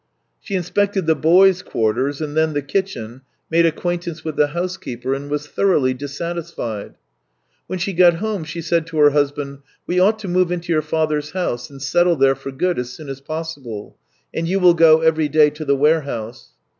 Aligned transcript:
She 0.39 0.55
inspected 0.55 1.05
the 1.05 1.13
boys' 1.13 1.61
quarters, 1.61 2.21
and 2.21 2.35
then 2.35 2.53
the 2.53 2.63
kitchen, 2.63 3.21
made 3.51 3.67
acquaintance 3.67 4.25
with 4.25 4.35
the 4.35 4.47
housekeeper, 4.47 5.13
and 5.13 5.29
was 5.29 5.45
thoroughly 5.45 5.93
dissatisfied. 5.93 6.95
When 7.67 7.77
she 7.77 7.93
got 7.93 8.15
home 8.15 8.43
she 8.43 8.63
said 8.63 8.87
to 8.87 8.97
her 8.97 9.11
husband:" 9.11 9.59
We 9.85 9.99
ought 9.99 10.17
to 10.21 10.27
move 10.27 10.51
into 10.51 10.73
your 10.73 10.81
father's 10.81 11.33
house 11.33 11.69
and 11.69 11.79
settle 11.79 12.15
there 12.15 12.33
for 12.33 12.49
good 12.51 12.79
as 12.79 12.89
soon 12.89 13.09
as 13.09 13.21
possible. 13.21 13.95
And 14.33 14.47
you 14.47 14.59
\\ill 14.59 14.73
go 14.73 15.01
every 15.01 15.29
day 15.29 15.51
to 15.51 15.63
the 15.65 15.75
warehouse." 15.75 16.49